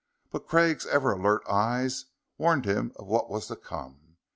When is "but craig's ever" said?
0.31-1.11